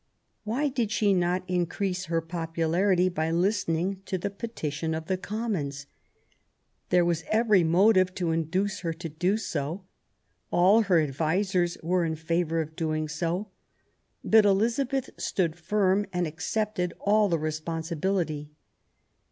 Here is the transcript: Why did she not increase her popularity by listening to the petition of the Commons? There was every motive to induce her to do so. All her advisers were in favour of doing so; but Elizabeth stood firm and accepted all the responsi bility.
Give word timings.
Why 0.45 0.67
did 0.67 0.89
she 0.89 1.13
not 1.13 1.43
increase 1.47 2.05
her 2.05 2.21
popularity 2.21 3.07
by 3.07 3.29
listening 3.29 4.01
to 4.07 4.17
the 4.17 4.31
petition 4.31 4.95
of 4.95 5.05
the 5.05 5.15
Commons? 5.15 5.85
There 6.89 7.05
was 7.05 7.23
every 7.27 7.63
motive 7.63 8.15
to 8.15 8.31
induce 8.31 8.79
her 8.79 8.93
to 8.93 9.09
do 9.09 9.37
so. 9.37 9.85
All 10.49 10.81
her 10.81 10.99
advisers 10.99 11.77
were 11.83 12.03
in 12.03 12.15
favour 12.15 12.61
of 12.61 12.75
doing 12.75 13.07
so; 13.09 13.49
but 14.23 14.43
Elizabeth 14.43 15.11
stood 15.19 15.55
firm 15.55 16.07
and 16.11 16.25
accepted 16.25 16.95
all 17.01 17.29
the 17.29 17.37
responsi 17.37 17.95
bility. 17.95 18.49